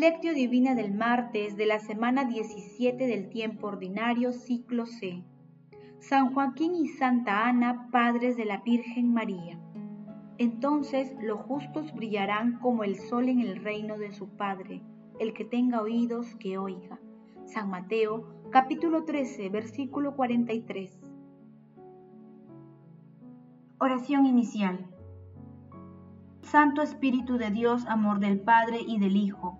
Lectio 0.00 0.32
Divina 0.32 0.74
del 0.74 0.94
martes 0.94 1.58
de 1.58 1.66
la 1.66 1.78
semana 1.78 2.24
17 2.24 3.06
del 3.06 3.28
tiempo 3.28 3.66
ordinario, 3.66 4.32
ciclo 4.32 4.86
C. 4.86 5.22
San 5.98 6.32
Joaquín 6.32 6.74
y 6.74 6.88
Santa 6.88 7.46
Ana, 7.46 7.90
padres 7.92 8.38
de 8.38 8.46
la 8.46 8.62
Virgen 8.62 9.12
María. 9.12 9.60
Entonces 10.38 11.14
los 11.20 11.42
justos 11.42 11.92
brillarán 11.92 12.60
como 12.60 12.82
el 12.82 12.96
sol 12.96 13.28
en 13.28 13.40
el 13.40 13.62
reino 13.62 13.98
de 13.98 14.10
su 14.12 14.26
Padre. 14.26 14.80
El 15.18 15.34
que 15.34 15.44
tenga 15.44 15.82
oídos, 15.82 16.34
que 16.36 16.56
oiga. 16.56 16.98
San 17.44 17.68
Mateo, 17.68 18.24
capítulo 18.48 19.04
13, 19.04 19.50
versículo 19.50 20.16
43. 20.16 20.98
Oración 23.78 24.24
inicial. 24.24 24.86
Santo 26.40 26.80
Espíritu 26.80 27.36
de 27.36 27.50
Dios, 27.50 27.84
amor 27.84 28.18
del 28.18 28.40
Padre 28.40 28.78
y 28.80 28.98
del 28.98 29.16
Hijo 29.16 29.59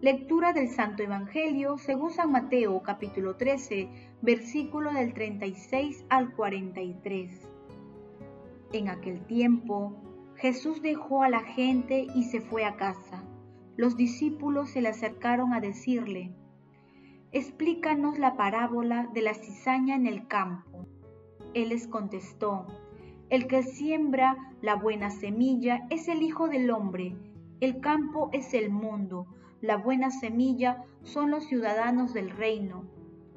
Lectura 0.00 0.52
del 0.52 0.68
Santo 0.68 1.02
Evangelio 1.02 1.76
según 1.76 2.12
San 2.12 2.30
Mateo 2.30 2.84
capítulo 2.84 3.34
13, 3.34 3.88
versículo 4.22 4.92
del 4.92 5.12
36 5.12 6.04
al 6.08 6.36
43. 6.36 7.48
En 8.74 8.88
aquel 8.88 9.26
tiempo, 9.26 9.96
Jesús 10.36 10.82
dejó 10.82 11.24
a 11.24 11.28
la 11.28 11.40
gente 11.40 12.06
y 12.14 12.22
se 12.26 12.40
fue 12.40 12.64
a 12.64 12.76
casa. 12.76 13.24
Los 13.76 13.96
discípulos 13.96 14.70
se 14.70 14.82
le 14.82 14.90
acercaron 14.90 15.52
a 15.52 15.58
decirle, 15.58 16.32
Explícanos 17.32 18.20
la 18.20 18.36
parábola 18.36 19.10
de 19.12 19.22
la 19.22 19.34
cizaña 19.34 19.96
en 19.96 20.06
el 20.06 20.28
campo. 20.28 20.86
Él 21.54 21.70
les 21.70 21.88
contestó, 21.88 22.68
El 23.30 23.48
que 23.48 23.64
siembra 23.64 24.36
la 24.62 24.76
buena 24.76 25.10
semilla 25.10 25.88
es 25.90 26.06
el 26.06 26.22
Hijo 26.22 26.46
del 26.46 26.70
Hombre, 26.70 27.16
el 27.60 27.80
campo 27.80 28.30
es 28.32 28.54
el 28.54 28.70
mundo 28.70 29.26
la 29.60 29.76
buena 29.76 30.10
semilla 30.10 30.84
son 31.02 31.30
los 31.30 31.44
ciudadanos 31.46 32.14
del 32.14 32.30
reino. 32.30 32.84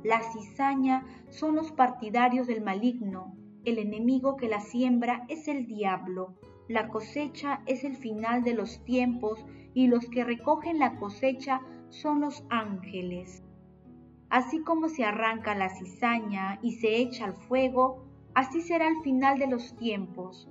La 0.04 0.22
cizaña 0.22 1.06
son 1.30 1.56
los 1.56 1.72
partidarios 1.72 2.48
del 2.48 2.62
maligno. 2.62 3.36
El 3.66 3.80
enemigo 3.80 4.36
que 4.36 4.48
la 4.48 4.60
siembra 4.60 5.26
es 5.30 5.48
el 5.48 5.66
diablo. 5.66 6.36
La 6.68 6.88
cosecha 6.90 7.62
es 7.66 7.84
el 7.84 7.96
final 7.96 8.44
de 8.44 8.54
los 8.54 8.84
tiempos 8.86 9.46
y 9.74 9.88
los 9.88 10.06
que 10.10 10.24
recogen 10.24 10.80
la 10.80 10.98
cosecha 10.98 11.62
son 11.90 12.22
los 12.22 12.44
ángeles. 12.50 13.44
Así 14.30 14.62
como 14.62 14.90
se 14.90 15.04
arranca 15.04 15.56
la 15.56 15.70
cizaña 15.70 16.60
y 16.62 16.74
se 16.74 16.98
echa 16.98 17.26
al 17.26 17.34
fuego, 17.34 18.06
así 18.34 18.62
será 18.62 18.88
el 18.88 19.02
final 19.04 19.40
de 19.40 19.48
los 19.48 19.76
tiempos. 19.76 20.48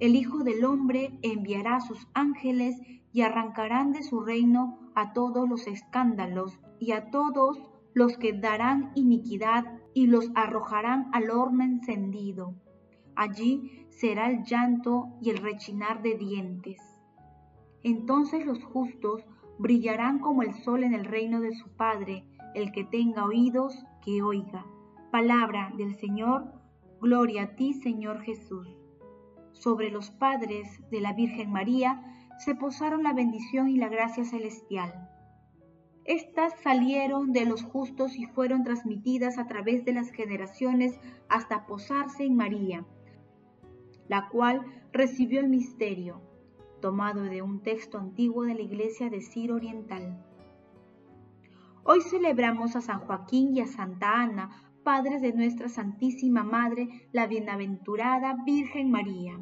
El 0.00 0.16
Hijo 0.16 0.44
del 0.44 0.64
Hombre 0.64 1.18
enviará 1.22 1.76
a 1.76 1.80
sus 1.80 2.06
ángeles 2.14 2.76
y 3.12 3.22
arrancarán 3.22 3.92
de 3.92 4.02
su 4.02 4.20
reino 4.20 4.78
a 4.94 5.12
todos 5.12 5.48
los 5.48 5.66
escándalos 5.66 6.58
y 6.78 6.92
a 6.92 7.10
todos 7.10 7.60
los 7.94 8.16
que 8.16 8.32
darán 8.32 8.90
iniquidad 8.94 9.64
y 9.94 10.06
los 10.06 10.30
arrojarán 10.34 11.10
al 11.12 11.30
horno 11.30 11.64
encendido. 11.64 12.54
Allí 13.14 13.86
será 13.90 14.30
el 14.30 14.44
llanto 14.44 15.08
y 15.20 15.30
el 15.30 15.38
rechinar 15.38 16.02
de 16.02 16.16
dientes. 16.16 16.80
Entonces 17.82 18.46
los 18.46 18.64
justos 18.64 19.24
brillarán 19.58 20.18
como 20.18 20.42
el 20.42 20.54
sol 20.54 20.82
en 20.82 20.94
el 20.94 21.04
reino 21.04 21.40
de 21.40 21.52
su 21.52 21.68
Padre. 21.76 22.24
El 22.54 22.72
que 22.72 22.84
tenga 22.84 23.24
oídos, 23.24 23.84
que 24.04 24.22
oiga. 24.22 24.66
Palabra 25.10 25.72
del 25.76 25.94
Señor, 25.96 26.52
gloria 27.00 27.42
a 27.42 27.56
ti, 27.56 27.74
Señor 27.74 28.20
Jesús. 28.22 28.68
Sobre 29.52 29.90
los 29.90 30.10
padres 30.10 30.80
de 30.90 31.00
la 31.00 31.12
Virgen 31.12 31.52
María, 31.52 32.02
se 32.44 32.56
posaron 32.56 33.04
la 33.04 33.12
bendición 33.12 33.68
y 33.68 33.76
la 33.76 33.88
gracia 33.88 34.24
celestial. 34.24 35.08
Estas 36.04 36.58
salieron 36.60 37.32
de 37.32 37.44
los 37.46 37.62
justos 37.62 38.16
y 38.16 38.26
fueron 38.26 38.64
transmitidas 38.64 39.38
a 39.38 39.46
través 39.46 39.84
de 39.84 39.92
las 39.92 40.10
generaciones 40.10 40.98
hasta 41.28 41.66
posarse 41.66 42.24
en 42.24 42.34
María, 42.34 42.84
la 44.08 44.28
cual 44.28 44.66
recibió 44.92 45.38
el 45.38 45.48
misterio, 45.48 46.20
tomado 46.80 47.22
de 47.22 47.42
un 47.42 47.62
texto 47.62 47.98
antiguo 47.98 48.42
de 48.42 48.54
la 48.54 48.62
iglesia 48.62 49.08
de 49.08 49.20
Ciro 49.20 49.54
Oriental. 49.54 50.26
Hoy 51.84 52.00
celebramos 52.00 52.74
a 52.74 52.80
San 52.80 53.00
Joaquín 53.00 53.56
y 53.56 53.60
a 53.60 53.66
Santa 53.66 54.20
Ana, 54.20 54.50
padres 54.82 55.22
de 55.22 55.32
nuestra 55.32 55.68
Santísima 55.68 56.42
Madre, 56.42 57.08
la 57.12 57.28
Bienaventurada 57.28 58.36
Virgen 58.44 58.90
María. 58.90 59.38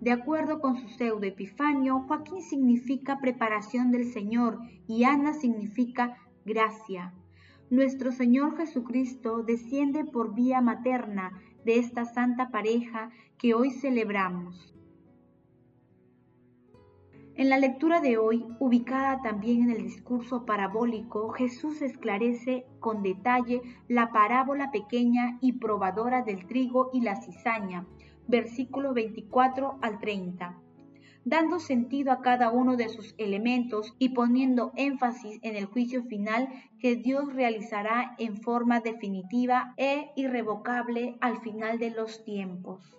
De 0.00 0.12
acuerdo 0.12 0.60
con 0.60 0.76
su 0.76 0.88
pseudo 0.88 1.26
Epifanio, 1.26 2.04
Joaquín 2.06 2.40
significa 2.40 3.18
preparación 3.18 3.90
del 3.90 4.04
Señor 4.04 4.60
y 4.86 5.04
Ana 5.04 5.32
significa 5.32 6.16
gracia. 6.44 7.14
Nuestro 7.68 8.12
Señor 8.12 8.56
Jesucristo 8.56 9.42
desciende 9.42 10.04
por 10.04 10.34
vía 10.34 10.60
materna 10.60 11.32
de 11.64 11.78
esta 11.78 12.04
santa 12.04 12.50
pareja 12.50 13.10
que 13.38 13.54
hoy 13.54 13.70
celebramos. 13.70 14.74
En 17.34 17.50
la 17.50 17.58
lectura 17.58 18.00
de 18.00 18.18
hoy, 18.18 18.44
ubicada 18.58 19.22
también 19.22 19.62
en 19.62 19.70
el 19.70 19.82
discurso 19.82 20.44
parabólico, 20.44 21.28
Jesús 21.30 21.82
esclarece 21.82 22.66
con 22.80 23.02
detalle 23.02 23.62
la 23.86 24.10
parábola 24.10 24.72
pequeña 24.72 25.38
y 25.40 25.52
probadora 25.52 26.22
del 26.22 26.46
trigo 26.46 26.90
y 26.92 27.00
la 27.02 27.14
cizaña, 27.14 27.86
versículo 28.28 28.92
24 28.92 29.78
al 29.80 29.98
30, 29.98 30.60
dando 31.24 31.58
sentido 31.58 32.12
a 32.12 32.20
cada 32.20 32.50
uno 32.50 32.76
de 32.76 32.90
sus 32.90 33.14
elementos 33.16 33.94
y 33.98 34.10
poniendo 34.10 34.72
énfasis 34.76 35.40
en 35.42 35.56
el 35.56 35.64
juicio 35.64 36.04
final 36.04 36.48
que 36.78 36.96
Dios 36.96 37.32
realizará 37.32 38.14
en 38.18 38.36
forma 38.36 38.80
definitiva 38.80 39.74
e 39.78 40.10
irrevocable 40.14 41.16
al 41.20 41.40
final 41.40 41.78
de 41.78 41.90
los 41.90 42.22
tiempos. 42.24 42.94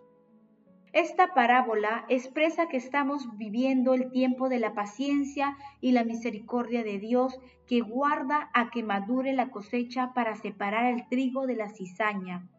Esta 0.91 1.35
parábola 1.35 2.05
expresa 2.09 2.67
que 2.67 2.77
estamos 2.77 3.37
viviendo 3.37 3.93
el 3.93 4.09
tiempo 4.09 4.49
de 4.49 4.57
la 4.57 4.73
paciencia 4.73 5.55
y 5.81 5.91
la 5.91 6.03
misericordia 6.03 6.83
de 6.83 6.97
Dios 6.97 7.39
que 7.67 7.81
guarda 7.81 8.49
a 8.55 8.71
que 8.71 8.81
madure 8.81 9.33
la 9.33 9.51
cosecha 9.51 10.15
para 10.15 10.35
separar 10.35 10.91
el 10.91 11.07
trigo 11.07 11.45
de 11.45 11.55
la 11.55 11.69
cizaña 11.69 12.49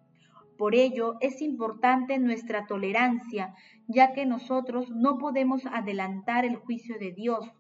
por 0.61 0.75
ello 0.75 1.17
es 1.21 1.41
importante 1.41 2.19
nuestra 2.19 2.67
tolerancia, 2.67 3.55
ya 3.89 4.13
que 4.13 4.27
nosotros 4.27 4.91
no 4.91 5.17
podemos 5.17 5.65
adelantar 5.65 6.45
el 6.45 6.57
juicio 6.57 6.99
de 6.99 7.13
Dios. 7.13 7.51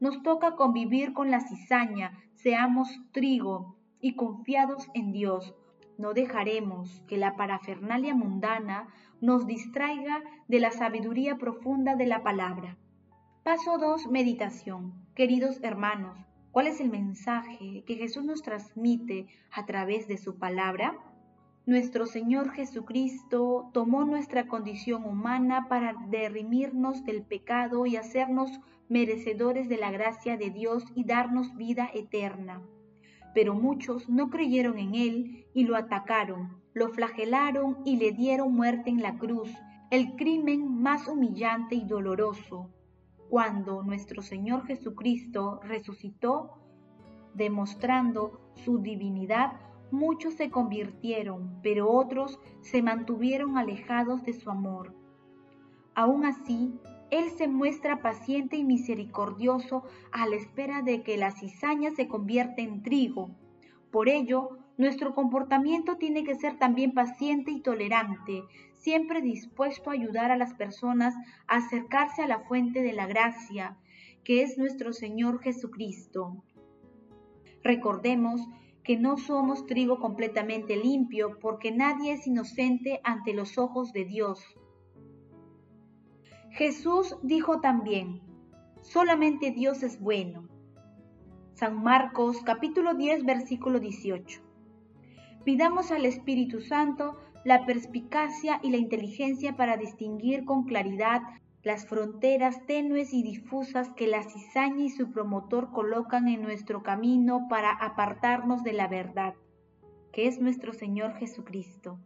Nos 0.00 0.22
toca 0.22 0.56
convivir 0.56 1.12
con 1.12 1.30
la 1.30 1.40
cizaña, 1.40 2.18
seamos 2.32 2.88
trigo 3.12 3.76
y 4.00 4.16
confiados 4.16 4.88
en 4.94 5.12
Dios. 5.12 5.54
No 5.98 6.14
dejaremos 6.14 7.02
que 7.06 7.18
la 7.18 7.36
parafernalia 7.36 8.14
mundana 8.14 8.88
nos 9.20 9.46
distraiga 9.46 10.22
de 10.48 10.58
la 10.58 10.70
sabiduría 10.70 11.36
profunda 11.36 11.94
de 11.94 12.06
la 12.06 12.22
palabra. 12.22 12.78
Paso 13.42 13.76
2. 13.76 14.06
Meditación. 14.06 14.94
Queridos 15.14 15.62
hermanos, 15.62 16.18
¿cuál 16.52 16.68
es 16.68 16.80
el 16.80 16.88
mensaje 16.88 17.84
que 17.86 17.96
Jesús 17.96 18.24
nos 18.24 18.40
transmite 18.40 19.26
a 19.52 19.66
través 19.66 20.08
de 20.08 20.16
su 20.16 20.38
palabra? 20.38 20.98
Nuestro 21.66 22.06
Señor 22.06 22.52
Jesucristo 22.52 23.70
tomó 23.72 24.04
nuestra 24.04 24.46
condición 24.46 25.04
humana 25.04 25.66
para 25.68 25.94
derrimirnos 26.10 27.04
del 27.04 27.24
pecado 27.24 27.86
y 27.86 27.96
hacernos 27.96 28.60
merecedores 28.88 29.68
de 29.68 29.76
la 29.76 29.90
gracia 29.90 30.36
de 30.36 30.50
Dios 30.50 30.84
y 30.94 31.02
darnos 31.02 31.56
vida 31.56 31.90
eterna. 31.92 32.62
Pero 33.34 33.56
muchos 33.56 34.08
no 34.08 34.30
creyeron 34.30 34.78
en 34.78 34.94
Él 34.94 35.46
y 35.54 35.64
lo 35.64 35.74
atacaron, 35.74 36.62
lo 36.72 36.90
flagelaron 36.90 37.78
y 37.84 37.96
le 37.96 38.12
dieron 38.12 38.54
muerte 38.54 38.90
en 38.90 39.02
la 39.02 39.18
cruz, 39.18 39.50
el 39.90 40.14
crimen 40.14 40.80
más 40.82 41.08
humillante 41.08 41.74
y 41.74 41.84
doloroso. 41.84 42.70
Cuando 43.28 43.82
nuestro 43.82 44.22
Señor 44.22 44.66
Jesucristo 44.66 45.58
resucitó, 45.64 46.60
demostrando 47.34 48.52
su 48.54 48.78
divinidad, 48.78 49.65
Muchos 49.90 50.34
se 50.34 50.50
convirtieron, 50.50 51.60
pero 51.62 51.90
otros 51.90 52.40
se 52.60 52.82
mantuvieron 52.82 53.56
alejados 53.56 54.24
de 54.24 54.32
su 54.32 54.50
amor. 54.50 54.94
Aún 55.94 56.24
así, 56.24 56.74
Él 57.10 57.30
se 57.30 57.48
muestra 57.48 58.02
paciente 58.02 58.56
y 58.56 58.64
misericordioso 58.64 59.84
a 60.12 60.26
la 60.26 60.36
espera 60.36 60.82
de 60.82 61.02
que 61.02 61.16
la 61.16 61.30
cizaña 61.30 61.92
se 61.92 62.08
convierta 62.08 62.62
en 62.62 62.82
trigo. 62.82 63.30
Por 63.90 64.08
ello, 64.08 64.58
nuestro 64.76 65.14
comportamiento 65.14 65.96
tiene 65.96 66.24
que 66.24 66.34
ser 66.34 66.58
también 66.58 66.92
paciente 66.92 67.50
y 67.50 67.60
tolerante, 67.60 68.42
siempre 68.74 69.22
dispuesto 69.22 69.90
a 69.90 69.94
ayudar 69.94 70.30
a 70.30 70.36
las 70.36 70.52
personas 70.54 71.14
a 71.46 71.56
acercarse 71.56 72.22
a 72.22 72.26
la 72.26 72.40
fuente 72.40 72.82
de 72.82 72.92
la 72.92 73.06
gracia, 73.06 73.78
que 74.22 74.42
es 74.42 74.58
nuestro 74.58 74.92
Señor 74.92 75.40
Jesucristo. 75.40 76.42
Recordemos 77.62 78.42
que 78.86 78.96
no 78.96 79.18
somos 79.18 79.66
trigo 79.66 79.98
completamente 79.98 80.76
limpio, 80.76 81.40
porque 81.40 81.72
nadie 81.72 82.12
es 82.12 82.28
inocente 82.28 83.00
ante 83.02 83.34
los 83.34 83.58
ojos 83.58 83.92
de 83.92 84.04
Dios. 84.04 84.40
Jesús 86.52 87.16
dijo 87.24 87.60
también, 87.60 88.22
solamente 88.82 89.50
Dios 89.50 89.82
es 89.82 90.00
bueno. 90.00 90.48
San 91.54 91.82
Marcos 91.82 92.42
capítulo 92.44 92.94
10 92.94 93.24
versículo 93.24 93.80
18. 93.80 94.40
Pidamos 95.44 95.90
al 95.90 96.06
Espíritu 96.06 96.60
Santo 96.60 97.16
la 97.44 97.66
perspicacia 97.66 98.60
y 98.62 98.70
la 98.70 98.76
inteligencia 98.76 99.56
para 99.56 99.76
distinguir 99.76 100.44
con 100.44 100.64
claridad 100.64 101.22
las 101.66 101.84
fronteras 101.84 102.64
tenues 102.66 103.12
y 103.12 103.24
difusas 103.24 103.90
que 103.96 104.06
la 104.06 104.22
cizaña 104.22 104.84
y 104.84 104.88
su 104.88 105.10
promotor 105.10 105.72
colocan 105.72 106.28
en 106.28 106.40
nuestro 106.40 106.84
camino 106.84 107.48
para 107.50 107.72
apartarnos 107.72 108.62
de 108.62 108.72
la 108.72 108.86
verdad, 108.86 109.34
que 110.12 110.28
es 110.28 110.40
nuestro 110.40 110.72
Señor 110.72 111.14
Jesucristo. 111.14 111.98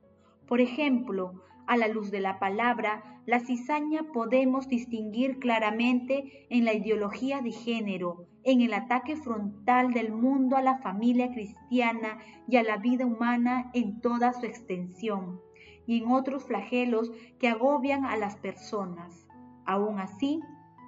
Por 0.48 0.62
ejemplo, 0.62 1.42
a 1.66 1.76
la 1.76 1.88
luz 1.88 2.10
de 2.10 2.20
la 2.20 2.38
palabra, 2.38 3.20
la 3.26 3.40
cizaña 3.40 4.10
podemos 4.14 4.66
distinguir 4.66 5.38
claramente 5.38 6.46
en 6.48 6.64
la 6.64 6.72
ideología 6.72 7.42
de 7.42 7.52
género, 7.52 8.28
en 8.44 8.62
el 8.62 8.72
ataque 8.72 9.14
frontal 9.14 9.92
del 9.92 10.10
mundo 10.10 10.56
a 10.56 10.62
la 10.62 10.78
familia 10.78 11.32
cristiana 11.34 12.16
y 12.48 12.56
a 12.56 12.62
la 12.62 12.78
vida 12.78 13.04
humana 13.04 13.70
en 13.74 14.00
toda 14.00 14.32
su 14.32 14.46
extensión, 14.46 15.38
y 15.86 15.98
en 15.98 16.10
otros 16.10 16.44
flagelos 16.44 17.12
que 17.38 17.48
agobian 17.48 18.06
a 18.06 18.16
las 18.16 18.36
personas. 18.36 19.26
Aún 19.70 20.00
así, 20.00 20.40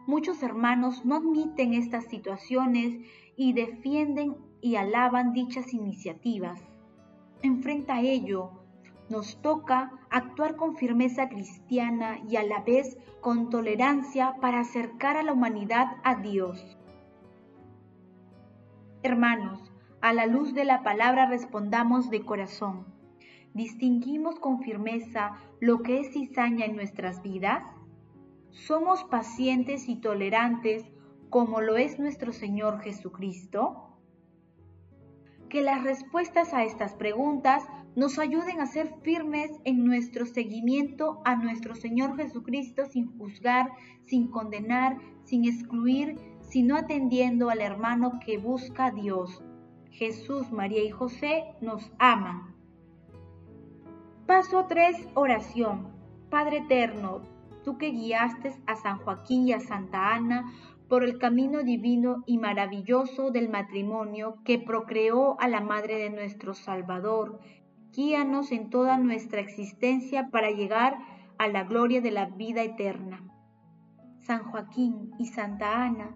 muchos 0.09 0.43
hermanos 0.43 1.05
no 1.05 1.15
admiten 1.15 1.73
estas 1.73 2.07
situaciones 2.07 2.99
y 3.37 3.53
defienden 3.53 4.35
y 4.61 4.75
alaban 4.75 5.33
dichas 5.33 5.73
iniciativas. 5.73 6.61
Enfrenta 7.43 7.95
a 7.95 8.01
ello, 8.01 8.51
nos 9.09 9.41
toca 9.41 9.93
actuar 10.11 10.57
con 10.57 10.75
firmeza 10.75 11.29
cristiana 11.29 12.19
y 12.29 12.35
a 12.35 12.43
la 12.43 12.63
vez 12.63 12.99
con 13.21 13.51
tolerancia 13.51 14.35
para 14.41 14.59
acercar 14.59 15.17
a 15.17 15.23
la 15.23 15.33
humanidad 15.33 15.99
a 16.03 16.17
Dios. 16.17 16.77
Hermanos, 19.05 19.71
a 20.01 20.13
la 20.13 20.27
luz 20.27 20.55
de 20.55 20.65
la 20.65 20.83
palabra 20.83 21.27
respondamos 21.27 22.11
de 22.11 22.25
corazón. 22.25 22.85
¿Distinguimos 23.55 24.41
con 24.41 24.59
firmeza 24.59 25.37
lo 25.61 25.85
que 25.85 26.01
es 26.01 26.13
cizaña 26.13 26.65
en 26.65 26.75
nuestras 26.75 27.23
vidas? 27.23 27.63
¿Somos 28.53 29.03
pacientes 29.05 29.89
y 29.89 29.97
tolerantes 29.97 30.85
como 31.31 31.63
lo 31.63 31.79
es 31.79 31.99
nuestro 31.99 32.33
Señor 32.33 32.81
Jesucristo? 32.81 33.89
Que 35.49 35.63
las 35.63 35.83
respuestas 35.83 36.53
a 36.53 36.63
estas 36.63 36.95
preguntas 36.95 37.65
nos 37.97 38.19
ayuden 38.19 38.61
a 38.61 38.67
ser 38.67 38.95
firmes 39.03 39.51
en 39.65 39.85
nuestro 39.85 40.27
seguimiento 40.27 41.23
a 41.25 41.35
nuestro 41.37 41.75
Señor 41.75 42.17
Jesucristo 42.17 42.85
sin 42.85 43.19
juzgar, 43.19 43.73
sin 44.03 44.29
condenar, 44.29 44.99
sin 45.25 45.47
excluir, 45.47 46.17
sino 46.41 46.77
atendiendo 46.77 47.49
al 47.49 47.63
hermano 47.63 48.21
que 48.25 48.37
busca 48.37 48.87
a 48.87 48.91
Dios. 48.91 49.43
Jesús, 49.91 50.53
María 50.53 50.85
y 50.85 50.91
José 50.91 51.55
nos 51.63 51.91
aman. 51.99 52.55
Paso 54.27 54.67
3. 54.69 55.09
Oración. 55.15 55.89
Padre 56.31 56.59
eterno, 56.59 57.23
tú 57.63 57.79
que 57.79 57.91
guiaste 57.91 58.55
a 58.67 58.77
San 58.77 58.99
Joaquín 58.99 59.49
y 59.49 59.53
a 59.53 59.61
Santa 59.61 60.15
Ana 60.15 60.53
por 60.89 61.05
el 61.05 61.19
camino 61.19 61.63
divino 61.63 62.23
y 62.27 62.39
maravilloso 62.39 63.31
del 63.31 63.49
matrimonio 63.49 64.37
que 64.45 64.59
procreó 64.59 65.41
a 65.41 65.49
la 65.49 65.61
Madre 65.61 65.97
de 65.97 66.11
nuestro 66.11 66.55
Salvador, 66.55 67.41
guíanos 67.93 68.53
en 68.53 68.71
toda 68.71 68.99
nuestra 68.99 69.41
existencia 69.41 70.29
para 70.31 70.51
llegar 70.51 70.99
a 71.39 71.49
la 71.49 71.65
gloria 71.65 72.01
de 72.01 72.11
la 72.11 72.27
vida 72.27 72.63
eterna. 72.63 73.23
San 74.21 74.45
Joaquín 74.45 75.11
y 75.19 75.27
Santa 75.27 75.85
Ana, 75.85 76.15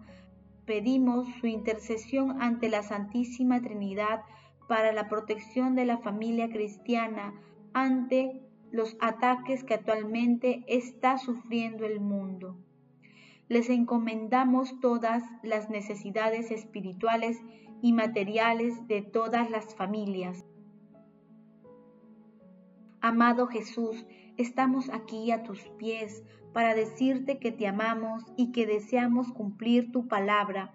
pedimos 0.66 1.26
su 1.40 1.46
intercesión 1.46 2.42
ante 2.42 2.68
la 2.68 2.82
Santísima 2.82 3.60
Trinidad 3.60 4.20
para 4.68 4.92
la 4.92 5.08
protección 5.08 5.74
de 5.74 5.86
la 5.86 5.98
familia 5.98 6.48
cristiana 6.48 7.34
ante 7.72 8.45
los 8.70 8.96
ataques 9.00 9.64
que 9.64 9.74
actualmente 9.74 10.64
está 10.66 11.18
sufriendo 11.18 11.86
el 11.86 12.00
mundo. 12.00 12.56
Les 13.48 13.70
encomendamos 13.70 14.80
todas 14.80 15.22
las 15.42 15.70
necesidades 15.70 16.50
espirituales 16.50 17.40
y 17.80 17.92
materiales 17.92 18.86
de 18.88 19.02
todas 19.02 19.50
las 19.50 19.74
familias. 19.74 20.44
Amado 23.00 23.46
Jesús, 23.46 24.04
estamos 24.36 24.90
aquí 24.90 25.30
a 25.30 25.44
tus 25.44 25.60
pies 25.78 26.24
para 26.52 26.74
decirte 26.74 27.38
que 27.38 27.52
te 27.52 27.68
amamos 27.68 28.24
y 28.36 28.50
que 28.50 28.66
deseamos 28.66 29.30
cumplir 29.30 29.92
tu 29.92 30.08
palabra. 30.08 30.74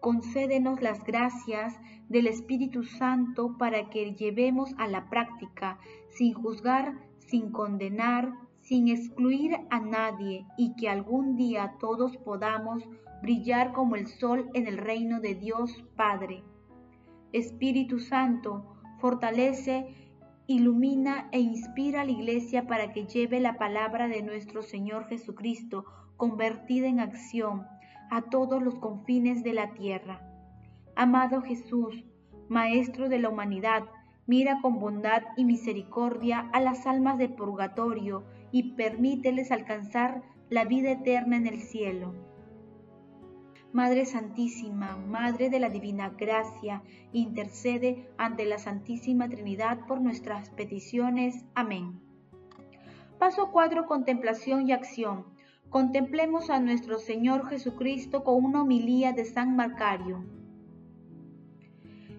Concédenos 0.00 0.82
las 0.82 1.04
gracias 1.04 1.78
del 2.08 2.26
Espíritu 2.26 2.82
Santo 2.82 3.56
para 3.58 3.90
que 3.90 4.14
llevemos 4.14 4.74
a 4.78 4.88
la 4.88 5.08
práctica, 5.08 5.78
sin 6.10 6.34
juzgar 6.34 6.94
sin 7.32 7.50
condenar, 7.50 8.34
sin 8.60 8.88
excluir 8.88 9.56
a 9.70 9.80
nadie 9.80 10.44
y 10.58 10.74
que 10.76 10.90
algún 10.90 11.34
día 11.34 11.76
todos 11.80 12.14
podamos 12.18 12.86
brillar 13.22 13.72
como 13.72 13.96
el 13.96 14.06
sol 14.06 14.50
en 14.52 14.66
el 14.66 14.76
reino 14.76 15.18
de 15.18 15.34
Dios 15.34 15.82
Padre. 15.96 16.44
Espíritu 17.32 18.00
Santo, 18.00 18.76
fortalece, 18.98 19.94
ilumina 20.46 21.30
e 21.32 21.40
inspira 21.40 22.02
a 22.02 22.04
la 22.04 22.10
Iglesia 22.10 22.66
para 22.66 22.92
que 22.92 23.06
lleve 23.06 23.40
la 23.40 23.56
palabra 23.56 24.08
de 24.08 24.22
nuestro 24.22 24.60
Señor 24.62 25.08
Jesucristo 25.08 25.86
convertida 26.18 26.86
en 26.86 27.00
acción 27.00 27.66
a 28.10 28.20
todos 28.20 28.62
los 28.62 28.74
confines 28.74 29.42
de 29.42 29.54
la 29.54 29.72
tierra. 29.72 30.20
Amado 30.96 31.40
Jesús, 31.40 32.04
Maestro 32.50 33.08
de 33.08 33.20
la 33.20 33.30
humanidad, 33.30 33.84
Mira 34.26 34.60
con 34.62 34.78
bondad 34.78 35.22
y 35.36 35.44
misericordia 35.44 36.48
a 36.52 36.60
las 36.60 36.86
almas 36.86 37.18
de 37.18 37.28
purgatorio 37.28 38.24
y 38.52 38.74
permíteles 38.74 39.50
alcanzar 39.50 40.22
la 40.48 40.64
vida 40.64 40.92
eterna 40.92 41.36
en 41.36 41.46
el 41.46 41.60
cielo. 41.60 42.14
Madre 43.72 44.04
Santísima, 44.04 44.96
Madre 44.96 45.48
de 45.48 45.58
la 45.58 45.70
Divina 45.70 46.10
Gracia, 46.10 46.82
intercede 47.12 48.06
ante 48.18 48.44
la 48.44 48.58
Santísima 48.58 49.30
Trinidad 49.30 49.86
por 49.86 50.00
nuestras 50.00 50.50
peticiones. 50.50 51.46
Amén. 51.54 51.98
Paso 53.18 53.50
4. 53.50 53.86
Contemplación 53.86 54.68
y 54.68 54.72
acción. 54.72 55.24
Contemplemos 55.70 56.50
a 56.50 56.60
nuestro 56.60 56.98
Señor 56.98 57.48
Jesucristo 57.48 58.24
con 58.24 58.44
una 58.44 58.60
homilía 58.60 59.12
de 59.12 59.24
San 59.24 59.56
Marcario. 59.56 60.22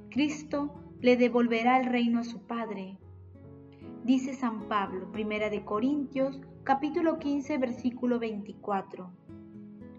Cristo 0.09 0.82
le 1.03 1.17
devolverá 1.17 1.81
el 1.81 1.87
reino 1.87 2.21
a 2.21 2.23
su 2.23 2.39
Padre. 2.43 2.97
Dice 4.05 4.33
San 4.33 4.69
Pablo, 4.69 5.11
Primera 5.11 5.49
de 5.49 5.65
Corintios, 5.65 6.39
capítulo 6.63 7.19
15, 7.19 7.57
versículo 7.57 8.19
24. 8.19 9.11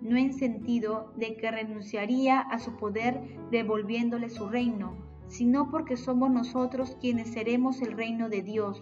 No 0.01 0.17
en 0.17 0.33
sentido 0.33 1.13
de 1.19 1.37
que 1.37 1.51
renunciaría 1.51 2.41
a 2.41 2.59
su 2.59 2.79
poder 2.79 3.21
devolviéndole 3.51 4.31
su 4.31 4.49
reino, 4.49 4.97
sino 5.29 5.71
porque 5.71 5.99
somos 5.99 6.31
nosotros 6.31 6.97
quienes 6.99 7.35
seremos 7.35 7.83
el 7.83 7.93
reino 7.93 8.31
de 8.31 8.41
Dios, 8.41 8.81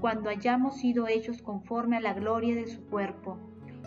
cuando 0.00 0.30
hayamos 0.30 0.76
sido 0.76 1.08
hechos 1.08 1.42
conforme 1.42 1.96
a 1.96 2.00
la 2.00 2.14
gloria 2.14 2.54
de 2.54 2.68
su 2.68 2.80
cuerpo, 2.86 3.38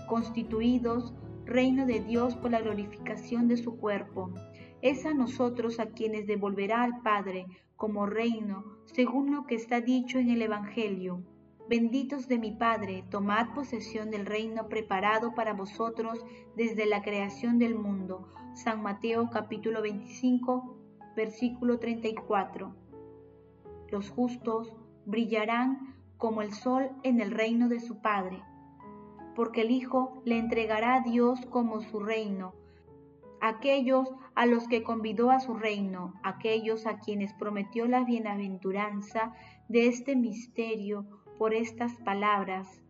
constituidos 0.10 1.14
reino 1.46 1.86
de 1.86 2.02
Dios 2.02 2.36
por 2.36 2.52
la 2.52 2.60
glorificación 2.60 3.48
de 3.48 3.56
su 3.56 3.78
cuerpo. 3.78 4.34
Es 4.82 5.06
a 5.06 5.14
nosotros 5.14 5.80
a 5.82 5.88
quienes 5.88 6.26
devolverá 6.26 6.84
al 6.84 7.02
Padre 7.02 7.48
como 7.76 8.06
reino, 8.06 8.64
según 8.86 9.36
lo 9.36 9.46
que 9.46 9.56
está 9.56 9.82
dicho 9.82 10.20
en 10.20 10.30
el 10.30 10.42
Evangelio. 10.42 11.22
Benditos 11.68 12.30
de 12.30 12.40
mi 12.40 12.52
Padre, 12.52 13.04
tomad 13.10 13.54
posesión 13.54 14.10
del 14.10 14.26
reino 14.26 14.70
preparado 14.70 15.36
para 15.36 15.54
vosotros 15.54 16.26
desde 16.56 16.86
la 16.86 17.02
creación 17.02 17.60
del 17.60 17.76
mundo. 17.76 18.30
San 18.54 18.82
Mateo 18.82 19.30
capítulo 19.30 19.82
25, 19.82 20.78
versículo 21.16 21.78
34. 21.80 22.74
Los 23.90 24.10
justos 24.10 24.74
brillarán 25.06 25.96
como 26.18 26.42
el 26.42 26.54
sol 26.54 26.90
en 27.04 27.20
el 27.20 27.32
reino 27.32 27.68
de 27.68 27.82
su 27.82 28.02
Padre. 28.02 28.42
porque 29.36 29.62
el 29.62 29.72
Hijo 29.72 30.22
le 30.26 30.38
entregará 30.38 30.96
a 30.96 31.02
Dios 31.02 31.46
como 31.50 31.80
su 31.82 32.02
reino. 32.02 32.54
Aquellos 33.42 34.10
a 34.36 34.46
los 34.46 34.68
que 34.68 34.84
convidó 34.84 35.32
a 35.32 35.40
su 35.40 35.54
reino, 35.54 36.14
aquellos 36.24 36.86
a 36.86 37.00
quienes 37.00 37.34
prometió 37.34 37.88
la 37.88 38.04
bienaventuranza 38.04 39.34
de 39.68 39.88
este 39.88 40.16
misterio 40.16 41.06
por 41.38 41.54
estas 41.54 41.94
palabras. 41.98 42.82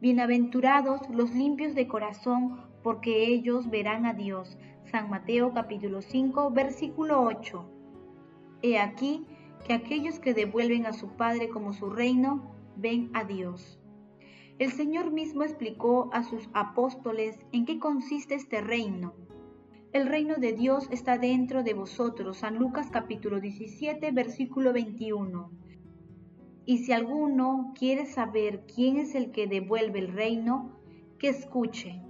Bienaventurados 0.00 1.00
los 1.10 1.34
limpios 1.34 1.74
de 1.74 1.88
corazón, 1.88 2.60
porque 2.84 3.26
ellos 3.26 3.68
verán 3.68 4.06
a 4.06 4.14
Dios. 4.14 4.56
San 4.84 5.10
Mateo 5.10 5.52
capítulo 5.52 6.00
5, 6.00 6.52
versículo 6.52 7.20
8. 7.22 7.68
He 8.62 8.78
aquí 8.78 9.26
que 9.66 9.72
aquellos 9.72 10.20
que 10.20 10.34
devuelven 10.34 10.86
a 10.86 10.92
su 10.92 11.08
Padre 11.16 11.48
como 11.48 11.72
su 11.72 11.90
reino, 11.90 12.52
ven 12.76 13.10
a 13.14 13.24
Dios. 13.24 13.77
El 14.58 14.72
Señor 14.72 15.12
mismo 15.12 15.44
explicó 15.44 16.10
a 16.12 16.24
sus 16.24 16.48
apóstoles 16.52 17.38
en 17.52 17.64
qué 17.64 17.78
consiste 17.78 18.34
este 18.34 18.60
reino. 18.60 19.14
El 19.92 20.08
reino 20.08 20.34
de 20.34 20.52
Dios 20.52 20.88
está 20.90 21.16
dentro 21.16 21.62
de 21.62 21.74
vosotros. 21.74 22.38
San 22.38 22.56
Lucas 22.56 22.88
capítulo 22.90 23.38
17, 23.38 24.10
versículo 24.10 24.72
21. 24.72 25.52
Y 26.66 26.78
si 26.78 26.92
alguno 26.92 27.72
quiere 27.78 28.06
saber 28.06 28.64
quién 28.66 28.96
es 28.96 29.14
el 29.14 29.30
que 29.30 29.46
devuelve 29.46 30.00
el 30.00 30.12
reino, 30.12 30.76
que 31.20 31.28
escuche. 31.28 32.02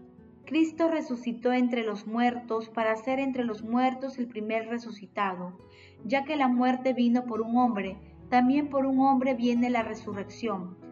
Cristo 0.46 0.88
resucitó 0.88 1.52
entre 1.52 1.84
los 1.84 2.06
muertos 2.06 2.70
para 2.70 2.96
ser 2.96 3.18
entre 3.18 3.44
los 3.44 3.62
muertos 3.62 4.16
el 4.16 4.26
primer 4.26 4.68
resucitado, 4.68 5.58
ya 6.02 6.24
que 6.24 6.36
la 6.36 6.48
muerte 6.48 6.94
vino 6.94 7.26
por 7.26 7.42
un 7.42 7.58
hombre, 7.58 7.98
también 8.30 8.70
por 8.70 8.86
un 8.86 9.00
hombre 9.00 9.34
viene 9.34 9.68
la 9.68 9.82
resurrección. 9.82 10.88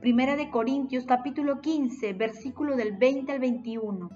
Primera 0.00 0.36
de 0.36 0.48
Corintios 0.48 1.06
capítulo 1.06 1.60
15, 1.60 2.12
versículo 2.12 2.76
del 2.76 2.96
20 2.96 3.32
al 3.32 3.40
21. 3.40 4.10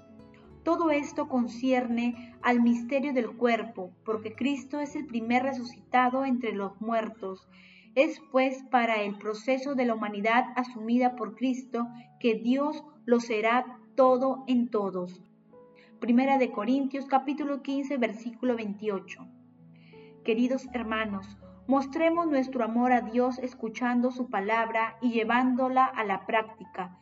Todo 0.63 0.91
esto 0.91 1.27
concierne 1.27 2.33
al 2.41 2.61
misterio 2.61 3.11
del 3.11 3.35
cuerpo, 3.35 3.91
porque 4.05 4.33
Cristo 4.33 4.79
es 4.79 4.95
el 4.95 5.05
primer 5.05 5.43
resucitado 5.43 6.23
entre 6.23 6.53
los 6.53 6.79
muertos. 6.79 7.49
Es 7.95 8.21
pues 8.31 8.63
para 8.71 9.01
el 9.03 9.17
proceso 9.17 9.75
de 9.75 9.83
la 9.83 9.95
humanidad 9.95 10.45
asumida 10.55 11.17
por 11.17 11.35
Cristo 11.35 11.89
que 12.21 12.35
Dios 12.35 12.81
lo 13.03 13.19
será 13.19 13.77
todo 13.95 14.45
en 14.47 14.69
todos. 14.69 15.21
Primera 15.99 16.37
de 16.37 16.53
Corintios 16.53 17.07
capítulo 17.07 17.61
15 17.61 17.97
versículo 17.97 18.55
28. 18.55 19.27
Queridos 20.23 20.65
hermanos, 20.71 21.37
mostremos 21.67 22.27
nuestro 22.27 22.63
amor 22.63 22.91
a 22.91 23.01
Dios 23.01 23.39
escuchando 23.39 24.11
su 24.11 24.29
palabra 24.29 24.97
y 25.01 25.11
llevándola 25.11 25.85
a 25.85 26.03
la 26.03 26.25
práctica, 26.25 26.97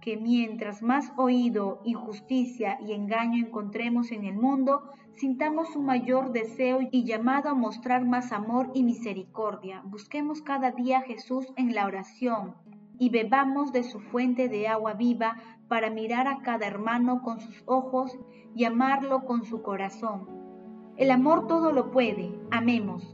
que 0.00 0.16
mientras 0.16 0.82
más 0.82 1.12
oído, 1.16 1.80
injusticia 1.84 2.78
y 2.86 2.92
engaño 2.92 3.44
encontremos 3.44 4.12
en 4.12 4.24
el 4.24 4.34
mundo, 4.34 4.90
sintamos 5.16 5.74
un 5.76 5.86
mayor 5.86 6.32
deseo 6.32 6.80
y 6.90 7.04
llamado 7.04 7.48
a 7.48 7.54
mostrar 7.54 8.04
más 8.04 8.30
amor 8.32 8.70
y 8.74 8.82
misericordia. 8.82 9.82
Busquemos 9.84 10.42
cada 10.42 10.72
día 10.72 10.98
a 10.98 11.02
Jesús 11.02 11.46
en 11.56 11.74
la 11.74 11.86
oración 11.86 12.54
y 12.98 13.10
bebamos 13.10 13.72
de 13.72 13.82
su 13.82 13.98
fuente 13.98 14.48
de 14.48 14.68
agua 14.68 14.92
viva 14.94 15.36
para 15.68 15.90
mirar 15.90 16.28
a 16.28 16.42
cada 16.42 16.66
hermano 16.66 17.22
con 17.22 17.40
sus 17.40 17.62
ojos 17.66 18.16
y 18.54 18.64
amarlo 18.64 19.24
con 19.24 19.44
su 19.44 19.62
corazón. 19.62 20.28
El 20.96 21.10
amor 21.10 21.48
todo 21.48 21.72
lo 21.72 21.90
puede, 21.90 22.32
amemos, 22.52 23.13